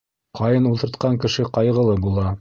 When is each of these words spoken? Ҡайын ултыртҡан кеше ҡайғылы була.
Ҡайын 0.39 0.69
ултыртҡан 0.71 1.19
кеше 1.27 1.45
ҡайғылы 1.59 2.03
була. 2.09 2.29